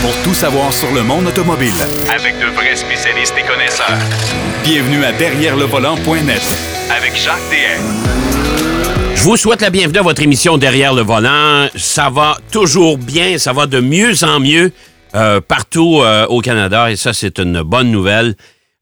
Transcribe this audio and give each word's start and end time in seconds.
pour 0.00 0.14
tout 0.22 0.34
savoir 0.34 0.72
sur 0.72 0.92
le 0.92 1.02
monde 1.02 1.26
automobile. 1.26 1.72
Avec 2.14 2.38
de 2.38 2.46
vrais 2.54 2.76
spécialistes 2.76 3.34
et 3.38 3.46
connaisseurs. 3.46 3.98
Bienvenue 4.62 5.04
à 5.04 5.12
Derrière 5.12 5.56
le 5.56 5.64
volant.net 5.64 6.42
Avec 6.96 7.16
Jacques 7.16 7.36
DM. 7.50 9.14
Je 9.14 9.22
vous 9.22 9.36
souhaite 9.36 9.62
la 9.62 9.70
bienvenue 9.70 9.98
à 9.98 10.02
votre 10.02 10.22
émission 10.22 10.58
Derrière 10.58 10.94
le 10.94 11.02
volant. 11.02 11.68
Ça 11.74 12.10
va 12.10 12.38
toujours 12.52 12.98
bien, 12.98 13.38
ça 13.38 13.52
va 13.52 13.66
de 13.66 13.80
mieux 13.80 14.22
en 14.24 14.40
mieux 14.40 14.72
euh, 15.14 15.40
partout 15.40 16.00
euh, 16.02 16.26
au 16.26 16.40
Canada 16.40 16.90
et 16.90 16.96
ça, 16.96 17.12
c'est 17.12 17.38
une 17.38 17.62
bonne 17.62 17.90
nouvelle. 17.90 18.34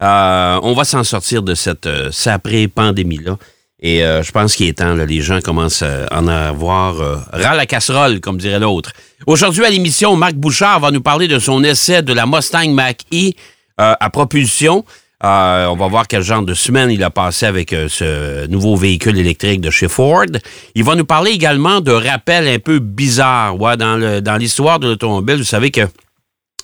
Euh, 0.02 0.60
on 0.62 0.74
va 0.74 0.84
s'en 0.84 1.04
sortir 1.04 1.42
de 1.42 1.54
cette 1.54 1.88
saprée 2.10 2.68
pandémie-là. 2.68 3.36
Et 3.80 3.98
je 4.00 4.32
pense 4.32 4.56
qu'il 4.56 4.68
est 4.68 4.78
temps, 4.78 4.94
là, 4.94 5.04
les 5.04 5.20
gens 5.20 5.40
commencent 5.40 5.82
à 5.82 6.06
en 6.10 6.26
avoir 6.26 6.96
ras 7.30 7.54
la 7.54 7.66
casserole, 7.66 8.20
comme 8.20 8.38
dirait 8.38 8.58
l'autre. 8.58 8.92
Aujourd'hui 9.24 9.64
à 9.64 9.70
l'émission, 9.70 10.14
Marc 10.14 10.34
Bouchard 10.34 10.80
va 10.80 10.90
nous 10.90 11.00
parler 11.00 11.26
de 11.26 11.38
son 11.38 11.64
essai 11.64 12.02
de 12.02 12.12
la 12.12 12.26
Mustang 12.26 12.68
Mach-E 12.68 13.32
à 13.78 14.10
propulsion. 14.10 14.84
Euh, 15.24 15.66
on 15.66 15.76
va 15.76 15.88
voir 15.88 16.06
quel 16.06 16.22
genre 16.22 16.42
de 16.42 16.52
semaine 16.52 16.90
il 16.90 17.02
a 17.02 17.08
passé 17.08 17.46
avec 17.46 17.72
euh, 17.72 17.88
ce 17.88 18.46
nouveau 18.48 18.76
véhicule 18.76 19.18
électrique 19.18 19.62
de 19.62 19.70
chez 19.70 19.88
Ford. 19.88 20.26
Il 20.74 20.84
va 20.84 20.94
nous 20.94 21.06
parler 21.06 21.30
également 21.30 21.80
de 21.80 21.90
rappels 21.90 22.46
un 22.46 22.58
peu 22.58 22.80
bizarres. 22.80 23.58
Ouais, 23.58 23.78
dans 23.78 24.36
l'histoire 24.38 24.78
de 24.78 24.88
l'automobile, 24.88 25.36
vous 25.36 25.44
savez 25.44 25.70
que 25.70 25.88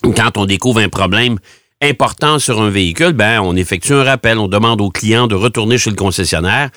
quand 0.02 0.36
on 0.36 0.44
découvre 0.44 0.80
un 0.80 0.90
problème 0.90 1.38
important 1.80 2.38
sur 2.38 2.60
un 2.60 2.68
véhicule, 2.68 3.12
ben, 3.12 3.40
on 3.40 3.56
effectue 3.56 3.94
un 3.94 4.04
rappel. 4.04 4.38
On 4.38 4.48
demande 4.48 4.82
au 4.82 4.90
client 4.90 5.26
de 5.26 5.34
retourner 5.34 5.78
chez 5.78 5.90
le 5.90 5.96
concessionnaire 5.96 6.68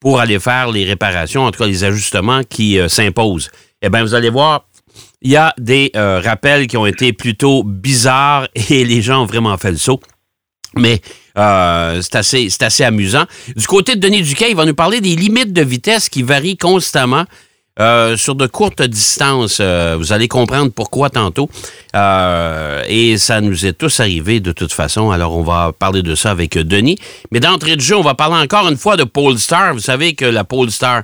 pour 0.00 0.20
aller 0.20 0.38
faire 0.38 0.70
les 0.70 0.84
réparations, 0.84 1.46
en 1.46 1.50
tout 1.50 1.60
cas 1.60 1.66
les 1.66 1.84
ajustements 1.84 2.42
qui 2.48 2.78
euh, 2.78 2.88
s'imposent. 2.88 3.50
Eh 3.80 3.88
bien, 3.88 4.02
vous 4.02 4.14
allez 4.14 4.28
voir, 4.28 4.66
il 5.24 5.32
y 5.32 5.36
a 5.36 5.52
des 5.58 5.90
rappels 5.94 6.68
qui 6.68 6.76
ont 6.76 6.86
été 6.86 7.12
plutôt 7.12 7.64
bizarres 7.64 8.48
et 8.70 8.84
les 8.84 9.02
gens 9.02 9.22
ont 9.22 9.26
vraiment 9.26 9.56
fait 9.58 9.72
le 9.72 9.78
saut. 9.78 10.00
Mais 10.76 11.00
euh, 11.38 12.00
c'est 12.02 12.16
assez, 12.16 12.48
assez 12.60 12.84
amusant. 12.84 13.24
Du 13.56 13.66
côté 13.66 13.96
de 13.96 14.00
Denis 14.00 14.22
Duquet, 14.22 14.50
il 14.50 14.56
va 14.56 14.64
nous 14.64 14.74
parler 14.74 15.00
des 15.00 15.16
limites 15.16 15.52
de 15.52 15.62
vitesse 15.62 16.08
qui 16.08 16.22
varient 16.22 16.56
constamment. 16.56 17.24
Euh, 17.80 18.16
sur 18.16 18.36
de 18.36 18.46
courtes 18.46 18.82
distances. 18.82 19.58
Euh, 19.60 19.96
vous 19.98 20.12
allez 20.12 20.28
comprendre 20.28 20.70
pourquoi 20.70 21.10
tantôt. 21.10 21.50
et 21.92 23.16
ça 23.18 23.40
nous 23.40 23.66
est 23.66 23.72
tous 23.72 23.98
arrivé 23.98 24.38
de 24.38 24.52
toute 24.52 24.72
façon. 24.72 25.10
Alors, 25.10 25.36
on 25.36 25.42
va 25.42 25.72
parler 25.76 26.02
de 26.02 26.14
ça 26.14 26.30
avec 26.30 26.56
Denis. 26.56 26.98
Mais 27.32 27.40
d'entrée 27.40 27.74
de 27.74 27.80
jeu, 27.80 27.96
on 27.96 28.02
va 28.02 28.14
parler 28.14 28.36
encore 28.36 28.68
une 28.68 28.76
fois 28.76 28.96
de 28.96 29.02
Polestar. 29.02 29.74
Vous 29.74 29.80
savez 29.80 30.14
que 30.14 30.24
la 30.24 30.44
Polestar 30.44 31.02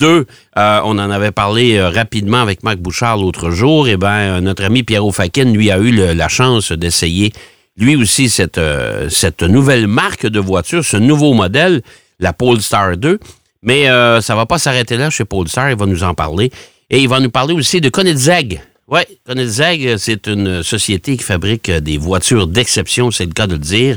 2, 0.00 0.26
on 0.56 0.98
en 0.98 0.98
avait 1.10 1.30
parlé 1.30 1.80
rapidement 1.80 2.42
avec 2.42 2.62
Marc 2.62 2.78
Bouchard 2.78 3.18
l'autre 3.18 3.50
jour. 3.50 3.86
Et 3.86 3.92
eh 3.92 3.96
ben, 3.96 4.40
notre 4.40 4.64
ami 4.64 4.82
Pierrot 4.82 5.12
Fakin, 5.12 5.44
lui, 5.44 5.70
a 5.70 5.78
eu 5.78 5.92
la 5.92 6.28
chance 6.28 6.72
d'essayer 6.72 7.32
lui 7.80 7.96
aussi 7.96 8.28
cette, 8.28 8.58
euh, 8.58 9.08
cette 9.08 9.42
nouvelle 9.42 9.86
marque 9.86 10.26
de 10.26 10.38
voiture, 10.38 10.84
ce 10.84 10.96
nouveau 10.96 11.32
modèle, 11.32 11.82
la 12.20 12.32
Polestar 12.32 12.96
2. 12.96 13.18
Mais 13.62 13.88
euh, 13.88 14.20
ça 14.20 14.34
va 14.36 14.46
pas 14.46 14.58
s'arrêter 14.58 14.96
là 14.96 15.10
chez 15.10 15.24
Polestar, 15.24 15.70
il 15.70 15.76
va 15.76 15.86
nous 15.86 16.04
en 16.04 16.14
parler. 16.14 16.50
Et 16.90 17.00
il 17.00 17.08
va 17.08 17.20
nous 17.20 17.30
parler 17.30 17.54
aussi 17.54 17.80
de 17.80 17.88
Koenigsegg. 17.88 18.60
Oui, 18.88 19.00
Koenigsegg, 19.26 19.96
c'est 19.96 20.26
une 20.26 20.62
société 20.62 21.16
qui 21.16 21.22
fabrique 21.22 21.70
des 21.70 21.98
voitures 21.98 22.46
d'exception, 22.46 23.10
c'est 23.10 23.26
le 23.26 23.32
cas 23.32 23.46
de 23.46 23.52
le 23.52 23.58
dire. 23.58 23.96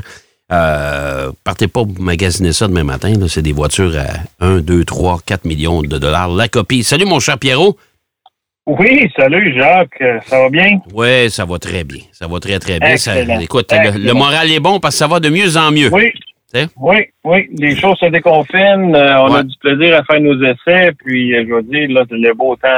Euh, 0.52 1.32
partez 1.42 1.68
pas 1.68 1.82
magasiner 1.98 2.52
ça 2.52 2.68
demain 2.68 2.84
matin. 2.84 3.12
C'est 3.28 3.42
des 3.42 3.52
voitures 3.52 3.96
à 3.96 4.44
1, 4.44 4.58
2, 4.58 4.84
3, 4.84 5.20
4 5.24 5.44
millions 5.44 5.82
de 5.82 5.98
dollars. 5.98 6.28
La 6.28 6.48
copie. 6.48 6.84
Salut, 6.84 7.06
mon 7.06 7.20
cher 7.20 7.38
Pierrot. 7.38 7.76
Oui, 8.66 9.10
salut 9.14 9.54
Jacques, 9.58 10.02
ça 10.24 10.40
va 10.40 10.48
bien? 10.48 10.78
Oui, 10.94 11.30
ça 11.30 11.44
va 11.44 11.58
très 11.58 11.84
bien. 11.84 12.00
Ça 12.12 12.26
va 12.26 12.40
très, 12.40 12.58
très 12.58 12.80
bien. 12.80 13.40
écoute, 13.40 13.70
le, 13.70 14.12
moral 14.14 14.50
est 14.50 14.60
bon 14.60 14.80
parce 14.80 14.94
que 14.94 15.00
ça 15.00 15.06
va 15.06 15.20
de 15.20 15.28
mieux 15.28 15.58
en 15.58 15.70
mieux. 15.70 15.92
Oui. 15.92 16.10
Oui, 16.76 16.96
oui, 17.24 17.48
les 17.58 17.74
choses 17.76 17.96
se 17.98 18.06
déconfinent. 18.06 18.94
Euh, 18.94 19.20
on 19.22 19.34
a 19.34 19.42
du 19.42 19.54
plaisir 19.58 19.98
à 19.98 20.04
faire 20.04 20.20
nos 20.20 20.40
essais. 20.42 20.92
Puis, 21.04 21.34
euh, 21.34 21.44
je 21.48 21.54
veux 21.54 21.62
dire, 21.62 21.88
là, 21.90 22.04
le 22.08 22.34
beau 22.34 22.56
temps 22.56 22.68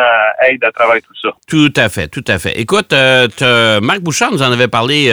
aide 0.48 0.64
à 0.64 0.70
travailler 0.72 1.02
tout 1.02 1.14
ça. 1.20 1.28
Tout 1.46 1.72
à 1.76 1.88
fait, 1.88 2.08
tout 2.08 2.24
à 2.26 2.38
fait. 2.38 2.58
Écoute, 2.60 2.92
euh, 2.92 3.80
Marc 3.80 4.00
Bouchard 4.00 4.32
nous 4.32 4.42
en 4.42 4.52
avait 4.52 4.68
parlé 4.68 5.12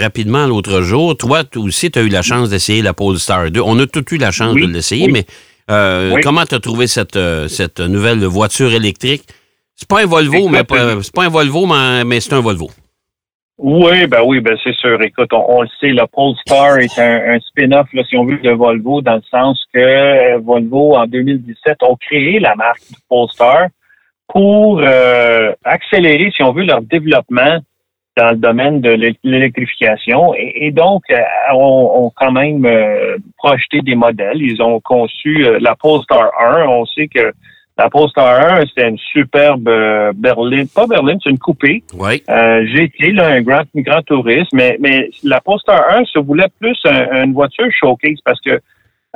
rapidement 0.00 0.46
l'autre 0.46 0.82
jour. 0.82 1.16
Toi, 1.16 1.44
toi 1.44 1.64
aussi, 1.64 1.90
tu 1.90 1.98
as 1.98 2.02
eu 2.02 2.08
la 2.08 2.22
chance 2.22 2.50
d'essayer 2.50 2.82
la 2.82 2.94
Polestar 2.94 3.50
2. 3.50 3.60
On 3.60 3.78
a 3.78 3.86
tous 3.86 4.14
eu 4.14 4.18
la 4.18 4.30
chance 4.30 4.54
de 4.54 4.66
l'essayer, 4.66 5.08
mais 5.08 5.24
comment 6.22 6.44
tu 6.44 6.54
as 6.54 6.60
trouvé 6.60 6.86
cette, 6.86 7.18
cette 7.48 7.80
nouvelle 7.80 8.24
voiture 8.24 8.72
électrique? 8.72 9.24
C'est 9.74 9.88
pas 9.88 10.02
un 10.02 10.06
Volvo, 10.06 10.48
mais 10.48 10.62
c'est 11.02 11.14
pas 11.14 11.24
un 11.24 11.28
Volvo, 11.28 11.66
mais, 11.66 12.20
c'est 12.20 12.32
un 12.32 12.40
Volvo. 12.40 12.70
Oui, 13.58 14.06
ben 14.06 14.20
oui, 14.22 14.40
ben 14.40 14.56
c'est 14.62 14.74
sûr. 14.74 15.00
Écoute, 15.00 15.32
on, 15.32 15.62
le 15.62 15.68
sait, 15.80 15.88
le 15.88 16.06
Polestar 16.06 16.78
est 16.78 16.98
un, 16.98 17.40
spin-off, 17.40 17.88
si 18.06 18.16
on 18.16 18.26
veut, 18.26 18.36
de 18.36 18.50
Volvo, 18.50 19.00
dans 19.00 19.16
le 19.16 19.22
sens 19.30 19.64
que 19.72 19.80
euh, 19.80 20.38
Volvo, 20.38 20.94
en 20.94 21.06
2017, 21.06 21.82
ont 21.82 21.96
créé 21.96 22.38
la 22.38 22.54
marque 22.54 22.82
Polestar 23.08 23.68
pour 24.28 24.80
euh, 24.80 25.52
accélérer, 25.64 26.30
si 26.36 26.42
on 26.42 26.52
veut, 26.52 26.64
leur 26.64 26.82
développement 26.82 27.58
dans 28.18 28.30
le 28.30 28.36
domaine 28.36 28.82
de 28.82 28.90
l'électrification. 29.24 30.34
Et, 30.36 30.70
donc, 30.70 31.04
euh, 31.10 31.22
ont, 31.54 32.12
quand 32.14 32.32
même 32.32 32.66
projeté 33.38 33.80
des 33.80 33.94
modèles. 33.94 34.42
Ils 34.42 34.60
ont 34.60 34.80
conçu 34.80 35.46
la 35.60 35.74
Polestar 35.76 36.30
1. 36.40 36.66
On 36.68 36.84
sait 36.84 37.08
que 37.08 37.32
la 37.78 37.90
Polestar 37.90 38.58
1, 38.58 38.66
c'était 38.66 38.88
une 38.88 38.98
superbe 38.98 39.68
euh, 39.68 40.12
berline, 40.14 40.66
pas 40.68 40.86
berline, 40.86 41.18
c'est 41.22 41.30
une 41.30 41.38
coupée. 41.38 41.82
Oui. 41.94 42.22
Euh, 42.28 42.66
GT, 42.66 43.12
là, 43.12 43.28
un 43.28 43.42
grand, 43.42 43.64
grand 43.74 44.02
touriste, 44.02 44.52
mais, 44.52 44.76
mais 44.80 45.10
la 45.22 45.40
Polestar 45.40 45.82
1 45.90 46.04
se 46.06 46.18
voulait 46.18 46.48
plus 46.58 46.78
une 46.84 47.32
voiture 47.32 47.66
showcase 47.70 48.20
parce 48.24 48.40
que 48.40 48.60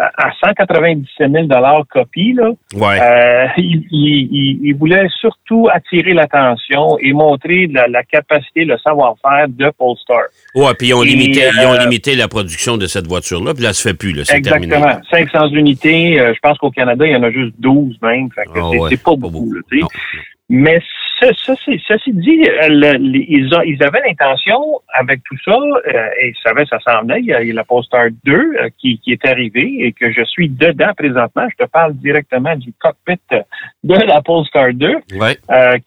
à 0.00 0.30
197 0.42 1.30
000 1.30 1.46
copie, 1.90 2.32
là, 2.32 2.50
euh, 2.74 3.46
il, 3.58 4.74
voulait 4.78 5.06
surtout 5.20 5.68
attirer 5.70 6.14
l'attention 6.14 6.98
et 7.00 7.12
montrer 7.12 7.66
la, 7.66 8.02
capacité, 8.04 8.64
le 8.64 8.78
savoir-faire 8.78 9.48
de 9.48 9.70
Polestar. 9.76 10.22
Oui, 10.54 10.70
puis 10.78 10.88
ils 10.88 10.94
ont, 10.94 11.02
limité, 11.02 11.42
ils 11.52 11.66
ont 11.66 11.74
euh, 11.74 11.78
limité 11.78 12.14
la 12.14 12.28
production 12.28 12.76
de 12.76 12.86
cette 12.86 13.06
voiture-là, 13.06 13.52
puis 13.54 13.62
là, 13.62 13.72
ça 13.72 13.82
se 13.82 13.88
fait 13.88 13.94
plus, 13.94 14.12
là, 14.12 14.22
Exactement. 14.32 15.00
500 15.10 15.48
unités, 15.48 16.18
euh, 16.18 16.32
je 16.34 16.40
pense 16.40 16.56
qu'au 16.58 16.70
Canada, 16.70 17.06
il 17.06 17.12
y 17.12 17.16
en 17.16 17.22
a 17.22 17.30
juste 17.30 17.54
12 17.58 17.96
même, 18.02 18.30
fait 18.34 18.44
que 18.44 18.58
ah 18.58 18.86
c'est 18.88 19.02
pas, 19.02 19.16
beaucoup, 19.16 19.52
là, 19.52 19.60
Mais 20.48 20.80
ça, 21.20 21.54
ceci 21.54 22.12
dit, 22.12 22.42
euh, 22.48 22.97
ils, 22.98 23.82
avaient 23.82 24.00
l'intention, 24.06 24.81
avec 24.94 25.22
tout 25.25 25.36
ça, 25.44 25.53
euh, 25.53 26.08
et 26.20 26.28
ils 26.28 26.36
savaient 26.42 26.64
ça 26.66 26.78
s'en 26.81 27.03
venait, 27.03 27.20
il 27.20 27.26
y 27.26 27.32
a, 27.32 27.44
la 27.53 27.64
Polestar 27.64 28.06
2 28.25 28.32
euh, 28.32 28.69
qui, 28.78 29.00
est 29.06 29.26
arrivée 29.26 29.76
et 29.80 29.92
que 29.92 30.10
je 30.10 30.25
suis 30.25 30.48
dedans 30.48 30.92
présentement. 30.97 31.47
Je 31.50 31.64
te 31.64 31.69
parle 31.70 31.94
directement 31.94 32.56
du 32.56 32.72
cockpit 32.78 33.20
de 33.84 33.94
la 34.06 34.22
Polestar 34.22 34.72
2, 34.72 34.97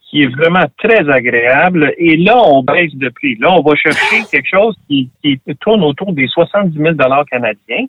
qui 0.02 0.22
est 0.22 0.34
vraiment 0.36 0.66
très 0.78 1.08
agréable. 1.10 1.92
Et 1.98 2.16
là, 2.16 2.40
on 2.44 2.62
baisse 2.62 2.94
de 2.94 3.08
prix. 3.08 3.36
Là, 3.40 3.52
on 3.52 3.62
va 3.62 3.74
chercher 3.76 4.22
quelque 4.30 4.48
chose 4.48 4.76
qui, 4.88 5.10
qui 5.22 5.40
tourne 5.60 5.82
autour 5.82 6.12
des 6.12 6.28
70 6.28 6.76
000 6.76 6.94
canadiens. 7.30 7.86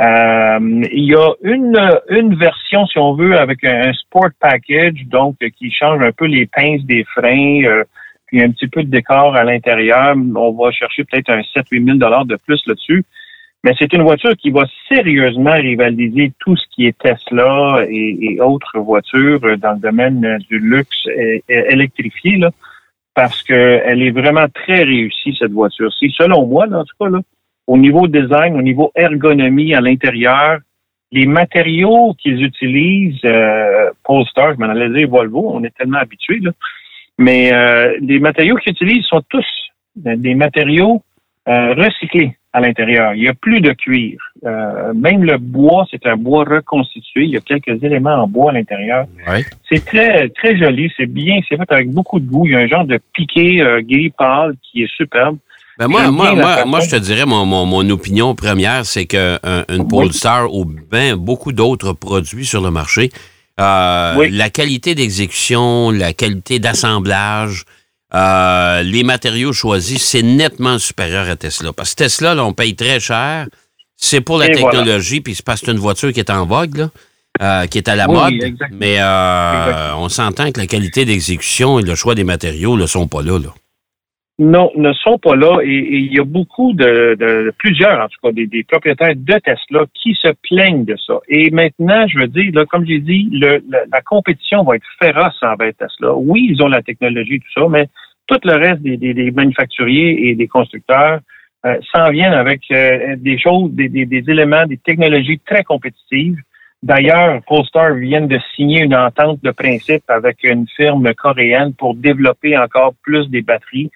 Euh, 0.00 0.58
il 0.92 1.04
y 1.04 1.14
a 1.14 1.32
une, 1.42 1.78
une 2.08 2.34
version, 2.34 2.86
si 2.86 2.98
on 2.98 3.14
veut, 3.14 3.38
avec 3.38 3.62
un, 3.64 3.92
sport 3.92 4.30
package, 4.40 5.04
donc 5.06 5.36
qui 5.56 5.70
change 5.70 6.02
un 6.02 6.10
peu 6.10 6.26
les 6.26 6.46
pinces 6.46 6.84
des 6.84 7.04
freins, 7.04 7.62
euh, 7.64 7.84
puis 8.26 8.42
un 8.42 8.50
petit 8.50 8.66
peu 8.66 8.82
de 8.82 8.90
décor 8.90 9.36
à 9.36 9.44
l'intérieur. 9.44 10.16
On 10.16 10.52
va 10.52 10.72
chercher 10.72 11.04
peut-être 11.04 11.30
un 11.30 11.40
7-8 11.40 11.84
000 11.84 11.98
dollars 11.98 12.24
de 12.24 12.36
plus 12.36 12.60
là-dessus. 12.66 13.04
Mais 13.62 13.72
c'est 13.78 13.92
une 13.94 14.02
voiture 14.02 14.36
qui 14.36 14.50
va 14.50 14.64
sérieusement 14.88 15.54
rivaliser 15.54 16.32
tout 16.38 16.54
ce 16.56 16.64
qui 16.74 16.86
est 16.86 16.98
Tesla 16.98 17.86
et, 17.88 18.38
autres 18.40 18.78
voitures 18.78 19.40
dans 19.58 19.72
le 19.72 19.80
domaine 19.80 20.38
du 20.50 20.58
luxe 20.58 21.08
électrifié, 21.48 22.36
là, 22.36 22.50
parce 23.14 23.42
qu'elle 23.42 24.02
est 24.02 24.10
vraiment 24.10 24.48
très 24.52 24.82
réussie, 24.82 25.34
cette 25.38 25.52
voiture-ci. 25.52 26.12
Selon 26.14 26.46
moi, 26.46 26.66
là, 26.66 26.80
en 26.80 26.84
tout 26.84 26.96
cas, 27.00 27.08
là, 27.08 27.20
au 27.66 27.78
niveau 27.78 28.06
design, 28.06 28.56
au 28.56 28.62
niveau 28.62 28.92
ergonomie 28.94 29.74
à 29.74 29.80
l'intérieur, 29.80 30.58
les 31.12 31.26
matériaux 31.26 32.14
qu'ils 32.18 32.42
utilisent, 32.42 33.24
euh, 33.24 33.90
Polestar, 34.02 34.54
je 34.54 34.58
m'en 34.58 34.68
allais 34.68 34.90
dire 34.90 35.08
Volvo, 35.08 35.50
on 35.52 35.62
est 35.62 35.74
tellement 35.74 35.98
habitués, 35.98 36.40
là. 36.40 36.50
mais 37.18 37.52
euh, 37.52 37.96
les 38.00 38.18
matériaux 38.18 38.56
qu'ils 38.56 38.72
utilisent 38.72 39.06
sont 39.06 39.22
tous 39.28 39.46
des 39.94 40.34
matériaux 40.34 41.02
euh, 41.48 41.74
recyclés 41.74 42.36
à 42.52 42.60
l'intérieur. 42.60 43.14
Il 43.14 43.22
n'y 43.22 43.28
a 43.28 43.34
plus 43.34 43.60
de 43.60 43.72
cuir. 43.72 44.18
Euh, 44.44 44.92
même 44.92 45.22
le 45.22 45.38
bois, 45.38 45.86
c'est 45.90 46.04
un 46.06 46.16
bois 46.16 46.44
reconstitué. 46.44 47.24
Il 47.24 47.30
y 47.30 47.36
a 47.36 47.40
quelques 47.40 47.82
éléments 47.82 48.14
en 48.14 48.26
bois 48.26 48.50
à 48.50 48.54
l'intérieur. 48.54 49.06
C'est 49.68 49.84
très 49.84 50.28
très 50.30 50.56
joli. 50.56 50.92
C'est 50.96 51.06
bien. 51.06 51.40
C'est 51.48 51.56
fait 51.56 51.70
avec 51.70 51.90
beaucoup 51.90 52.18
de 52.18 52.26
goût. 52.26 52.46
Il 52.46 52.52
y 52.52 52.56
a 52.56 52.60
un 52.60 52.66
genre 52.66 52.84
de 52.84 52.98
piqué 53.12 53.62
gris 53.82 54.10
pâle 54.10 54.54
qui 54.62 54.82
est 54.82 54.92
superbe. 54.96 55.38
Ben 55.78 55.88
moi, 55.88 56.10
moi, 56.10 56.34
moi, 56.34 56.64
moi, 56.64 56.80
je 56.80 56.90
te 56.90 56.96
dirais, 56.96 57.26
mon, 57.26 57.44
mon, 57.46 57.66
mon 57.66 57.88
opinion 57.90 58.34
première, 58.34 58.86
c'est 58.86 59.06
qu'une 59.06 59.38
un 59.42 59.84
Polestar 59.84 60.52
ou 60.54 60.64
bien 60.64 61.16
beaucoup 61.16 61.52
d'autres 61.52 61.92
produits 61.92 62.46
sur 62.46 62.60
le 62.60 62.70
marché, 62.70 63.10
euh, 63.60 64.28
la 64.30 64.50
qualité 64.50 64.94
d'exécution, 64.94 65.90
la 65.90 66.12
qualité 66.12 66.58
d'assemblage, 66.58 67.64
euh, 68.14 68.82
les 68.82 69.02
matériaux 69.02 69.52
choisis, 69.52 70.02
c'est 70.02 70.22
nettement 70.22 70.78
supérieur 70.78 71.28
à 71.28 71.36
Tesla. 71.36 71.72
Parce 71.72 71.90
que 71.94 72.04
Tesla, 72.04 72.34
là, 72.34 72.44
on 72.44 72.52
paye 72.52 72.76
très 72.76 73.00
cher. 73.00 73.46
C'est 73.96 74.20
pour 74.20 74.38
la 74.38 74.48
technologie, 74.48 75.20
puis 75.20 75.34
c'est 75.34 75.44
parce 75.44 75.60
que 75.60 75.66
c'est 75.66 75.72
une 75.72 75.78
voiture 75.78 76.12
qui 76.12 76.20
est 76.20 76.30
en 76.30 76.46
vogue, 76.46 76.76
là, 76.76 76.90
euh, 77.42 77.66
qui 77.66 77.78
est 77.78 77.88
à 77.88 77.96
la 77.96 78.06
mode. 78.06 78.34
Mais 78.72 78.96
euh, 78.98 79.94
on 79.96 80.08
s'entend 80.08 80.50
que 80.52 80.60
la 80.60 80.66
qualité 80.66 81.04
d'exécution 81.04 81.78
et 81.78 81.82
le 81.82 81.94
choix 81.94 82.14
des 82.14 82.24
matériaux 82.24 82.76
ne 82.76 82.86
sont 82.86 83.06
pas 83.08 83.22
là. 83.22 83.38
là. 83.38 83.54
Non, 84.38 84.72
ne 84.74 84.92
sont 84.94 85.18
pas 85.18 85.36
là. 85.36 85.60
Et, 85.62 85.68
il 85.68 86.12
y 86.12 86.18
a 86.18 86.24
beaucoup 86.24 86.72
de, 86.72 87.52
plusieurs, 87.58 88.00
en 88.00 88.08
tout 88.08 88.18
cas, 88.22 88.32
des, 88.32 88.64
propriétaires 88.64 89.14
de 89.14 89.38
Tesla 89.38 89.84
qui 89.94 90.14
se 90.20 90.28
plaignent 90.48 90.84
de 90.84 90.96
ça. 91.06 91.20
Et 91.28 91.50
maintenant, 91.50 92.06
je 92.08 92.18
veux 92.18 92.26
dire, 92.26 92.50
là, 92.52 92.64
comme 92.66 92.84
j'ai 92.84 92.98
dit, 92.98 93.28
le, 93.30 93.62
la, 93.68 94.00
compétition 94.02 94.64
va 94.64 94.76
être 94.76 94.86
féroce 95.00 95.38
envers 95.42 95.72
Tesla. 95.78 96.14
Oui, 96.14 96.48
ils 96.50 96.62
ont 96.62 96.68
la 96.68 96.82
technologie, 96.82 97.38
tout 97.38 97.60
ça, 97.60 97.68
mais 97.68 97.88
tout 98.26 98.40
le 98.42 98.54
reste 98.54 98.82
des, 98.82 99.30
manufacturiers 99.30 100.28
et 100.28 100.34
des 100.34 100.48
constructeurs 100.48 101.20
euh, 101.64 101.78
s'en 101.94 102.10
viennent 102.10 102.34
avec 102.34 102.62
euh, 102.72 103.16
des 103.16 103.38
choses, 103.38 103.70
des, 103.72 104.24
éléments, 104.28 104.66
des 104.66 104.78
technologies 104.78 105.38
très 105.46 105.62
compétitives. 105.62 106.38
D'ailleurs, 106.82 107.40
Polestar 107.46 107.94
vient 107.94 108.20
de 108.20 108.38
signer 108.54 108.82
une 108.82 108.94
entente 108.94 109.42
de 109.42 109.50
principe 109.52 110.04
avec 110.08 110.42
une 110.42 110.66
firme 110.76 111.14
coréenne 111.14 111.72
pour 111.72 111.94
développer 111.94 112.58
encore 112.58 112.94
plus 113.02 113.28
des 113.30 113.40
batteries. 113.40 113.90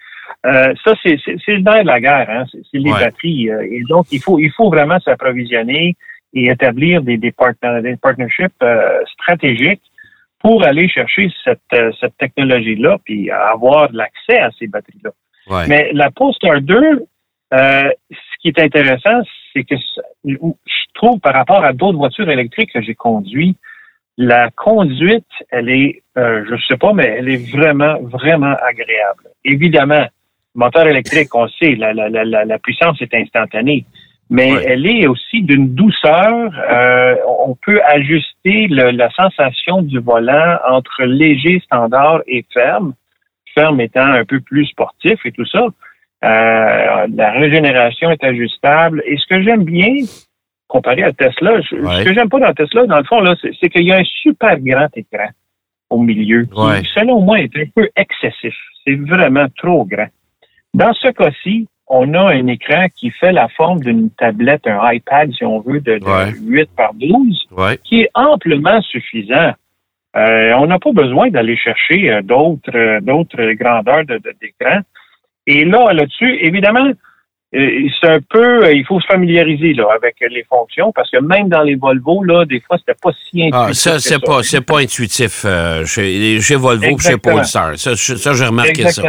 Euh, 0.45 0.73
ça, 0.83 0.93
c'est 1.03 1.17
le 1.47 1.59
nerf 1.59 1.83
de 1.83 1.87
la 1.87 1.99
guerre, 1.99 2.29
hein? 2.29 2.45
c'est 2.51 2.77
les 2.77 2.91
batteries. 2.91 3.49
Euh, 3.49 3.67
et 3.69 3.83
donc, 3.87 4.07
il 4.11 4.21
faut, 4.21 4.39
il 4.39 4.51
faut 4.51 4.69
vraiment 4.69 4.99
s'approvisionner 4.99 5.95
et 6.33 6.45
établir 6.49 7.01
des, 7.01 7.17
des, 7.17 7.33
des 7.81 7.95
partnerships 7.97 8.53
euh, 8.63 9.03
stratégiques 9.13 9.81
pour 10.41 10.63
aller 10.63 10.87
chercher 10.87 11.29
cette, 11.43 11.59
cette 11.99 12.17
technologie-là 12.17 12.97
puis 13.03 13.29
avoir 13.29 13.91
l'accès 13.91 14.37
à 14.39 14.49
ces 14.57 14.67
batteries-là. 14.67 15.11
Mais 15.67 15.91
la 15.93 16.11
Polestar 16.11 16.61
2, 16.61 17.05
ce 17.51 17.91
qui 18.41 18.47
est 18.47 18.59
intéressant, 18.59 19.19
c'est 19.51 19.63
que 19.63 19.75
je 20.23 20.35
trouve 20.93 21.19
par 21.19 21.33
rapport 21.33 21.65
à 21.65 21.73
d'autres 21.73 21.97
voitures 21.97 22.29
électriques 22.29 22.71
que 22.71 22.81
j'ai 22.81 22.95
conduites, 22.95 23.57
la 24.15 24.49
conduite, 24.51 25.25
elle 25.49 25.69
est, 25.69 26.03
je 26.15 26.55
sais 26.69 26.77
pas, 26.77 26.93
mais 26.93 27.15
elle 27.17 27.29
est 27.29 27.51
vraiment, 27.51 27.99
vraiment 28.01 28.55
agréable. 28.61 29.27
Évidemment, 29.43 30.05
moteur 30.55 30.87
électrique, 30.87 31.33
on 31.35 31.47
sait, 31.47 31.75
la, 31.75 31.93
la, 31.93 32.09
la, 32.09 32.45
la 32.45 32.59
puissance 32.59 33.01
est 33.01 33.13
instantanée, 33.13 33.85
mais 34.29 34.49
elle 34.65 34.85
est 34.85 35.07
aussi 35.07 35.41
d'une 35.41 35.73
douceur. 35.73 36.51
Euh, 36.71 37.15
on 37.47 37.55
peut 37.55 37.81
ajuster 37.83 38.67
la 38.69 39.09
sensation 39.11 39.81
du 39.81 39.99
volant 39.99 40.57
entre 40.67 41.03
léger, 41.03 41.59
standard 41.61 42.21
et 42.27 42.45
ferme, 42.53 42.93
ferme 43.55 43.81
étant 43.81 44.05
un 44.05 44.25
peu 44.25 44.39
plus 44.39 44.65
sportif 44.67 45.19
et 45.25 45.31
tout 45.31 45.45
ça. 45.45 45.65
Euh, 46.23 47.07
la 47.15 47.31
régénération 47.31 48.11
est 48.11 48.23
ajustable. 48.23 49.01
Et 49.05 49.17
ce 49.17 49.25
que 49.27 49.41
j'aime 49.41 49.63
bien, 49.63 49.95
comparé 50.67 51.03
à 51.03 51.11
Tesla, 51.13 51.61
ce 51.61 52.03
que 52.03 52.13
j'aime 52.13 52.29
pas 52.29 52.39
dans 52.39 52.53
Tesla, 52.53 52.85
dans 52.85 52.97
le 52.97 53.05
fond, 53.05 53.21
là, 53.21 53.35
c'est 53.41 53.69
qu'il 53.69 53.87
y 53.87 53.91
a 53.91 53.97
un 53.97 54.03
super 54.21 54.59
grand 54.59 54.89
écran 54.95 55.29
au 55.89 56.01
milieu 56.03 56.43
qui, 56.43 56.89
selon 56.93 57.21
moi, 57.21 57.39
est 57.39 57.57
un 57.57 57.65
peu 57.75 57.89
excessif. 57.95 58.53
C'est 58.85 58.95
vraiment 58.95 59.47
trop 59.57 59.85
grand. 59.85 60.07
Dans 60.73 60.93
ce 60.93 61.09
cas-ci, 61.09 61.67
on 61.89 62.13
a 62.13 62.31
un 62.33 62.47
écran 62.47 62.85
qui 62.95 63.09
fait 63.09 63.31
la 63.31 63.49
forme 63.49 63.79
d'une 63.79 64.11
tablette, 64.11 64.67
un 64.67 64.91
iPad, 64.91 65.31
si 65.33 65.43
on 65.43 65.59
veut, 65.59 65.81
de, 65.81 65.99
8 66.41 66.69
par 66.77 66.93
12, 66.93 67.47
qui 67.83 68.01
est 68.01 68.09
amplement 68.13 68.81
suffisant. 68.83 69.53
Euh, 70.15 70.53
on 70.57 70.67
n'a 70.67 70.79
pas 70.79 70.91
besoin 70.91 71.29
d'aller 71.29 71.55
chercher 71.55 72.11
euh, 72.11 72.21
d'autres 72.23 72.75
euh, 72.75 72.99
d'autres 72.99 73.53
grandeurs 73.53 74.03
d'écran. 74.05 74.79
Et 75.45 75.65
là, 75.65 75.93
là-dessus, 75.93 76.39
évidemment, 76.41 76.91
c'est 77.51 78.09
un 78.09 78.19
peu, 78.27 78.75
il 78.75 78.85
faut 78.85 78.99
se 78.99 79.07
familiariser 79.07 79.73
là 79.73 79.87
avec 79.95 80.15
les 80.19 80.43
fonctions 80.43 80.91
parce 80.91 81.09
que 81.09 81.17
même 81.17 81.49
dans 81.49 81.61
les 81.61 81.75
Volvo 81.75 82.23
là, 82.23 82.45
des 82.45 82.59
fois 82.59 82.77
c'était 82.77 82.97
pas 83.01 83.11
si 83.11 83.43
intuitif. 83.43 83.53
Ah, 83.53 83.73
ça 83.73 83.99
c'est 83.99 84.23
pas 84.23 84.43
c'est 84.43 84.61
pas 84.61 84.79
intuitif 84.79 85.45
chez, 85.85 86.39
chez 86.41 86.55
Volvo, 86.55 86.97
chez 86.99 87.17
Polestar. 87.17 87.77
Ça, 87.77 87.95
ça 87.95 88.33
j'ai 88.33 88.45
remarqué 88.45 88.83
ça. 88.89 89.03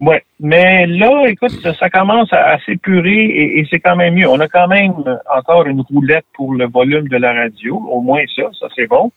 Oui, 0.00 0.14
mais 0.38 0.86
là, 0.86 1.24
écoute, 1.26 1.50
ça, 1.50 1.90
commence 1.90 2.32
à, 2.32 2.58
s'épurer 2.64 3.24
et, 3.58 3.66
c'est 3.68 3.80
quand 3.80 3.96
même 3.96 4.14
mieux. 4.14 4.28
On 4.28 4.38
a 4.38 4.46
quand 4.46 4.68
même 4.68 4.94
encore 5.28 5.66
une 5.66 5.80
roulette 5.80 6.26
pour 6.34 6.54
le 6.54 6.68
volume 6.68 7.08
de 7.08 7.16
la 7.16 7.32
radio, 7.32 7.76
au 7.76 8.00
moins 8.00 8.22
ça, 8.36 8.44
ça 8.60 8.68
c'est 8.76 8.86
bon. 8.86 9.10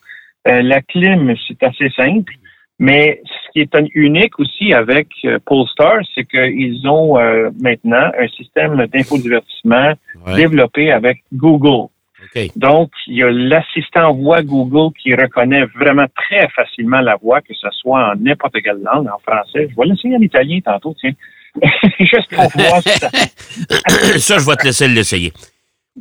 Euh, 0.48 0.64
la 0.64 0.82
clim, 0.82 1.36
c'est 1.48 1.62
assez 1.62 1.90
simple, 1.92 2.34
mais 2.80 3.22
ce 3.26 3.52
qui 3.52 3.60
est 3.60 3.78
unique 3.94 4.40
aussi 4.40 4.74
avec 4.74 5.10
euh, 5.26 5.38
Polestar, 5.46 6.00
c'est 6.16 6.26
qu'ils 6.26 6.88
ont 6.88 7.20
euh, 7.20 7.52
maintenant 7.62 8.10
un 8.18 8.28
système 8.30 8.84
d'infodivertissement 8.88 9.94
développé 10.36 10.92
avec 10.92 11.24
Google. 11.32 11.90
Donc, 12.56 12.92
il 13.08 13.18
y 13.18 13.24
a 13.24 13.30
l'assistant 13.30 14.14
voix 14.14 14.42
Google 14.42 14.94
qui 15.02 15.14
reconnaît 15.14 15.66
vraiment 15.76 16.06
très 16.16 16.48
facilement 16.50 17.02
la 17.02 17.18
voix, 17.18 17.42
que 17.42 17.54
ce 17.54 17.68
soit 17.72 18.12
en 18.12 18.16
n'importe 18.16 18.62
quelle 18.64 18.82
langue, 18.82 19.08
en 19.08 19.20
français. 19.20 19.68
Je 19.70 19.76
vais 19.76 19.88
l'essayer 19.88 20.16
en 20.16 20.22
italien 20.22 20.60
tantôt, 20.64 20.96
tiens. 21.00 21.12
Juste 22.00 22.34
pour 22.34 22.44
voir 22.56 22.82
ça. 22.82 23.10
ça, 24.20 24.38
je 24.38 24.50
vais 24.50 24.56
te 24.56 24.66
laisser 24.66 24.88
l'essayer. 24.88 25.34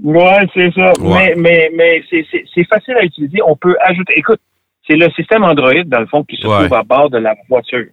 Oui, 0.02 0.32
c'est 0.54 0.72
ça. 0.72 0.92
Mais, 1.00 1.34
mais, 1.36 1.70
mais 1.74 2.02
c'est 2.10 2.64
facile 2.64 2.94
à 2.94 3.04
utiliser. 3.04 3.38
On 3.44 3.56
peut 3.56 3.76
ajouter. 3.80 4.14
Écoute, 4.16 4.40
c'est 4.88 4.96
le 4.96 5.10
système 5.10 5.42
Android, 5.42 5.82
dans 5.84 6.00
le 6.00 6.06
fond, 6.06 6.22
qui 6.22 6.36
se 6.36 6.42
trouve 6.42 6.72
à 6.72 6.82
bord 6.84 7.10
de 7.10 7.18
la 7.18 7.34
voiture. 7.48 7.86